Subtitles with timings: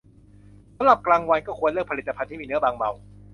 [0.77, 2.91] สำหรับกลางวันก็ควรเลือกผลิตภัณฑ์ที่มีเนื้อบางเบา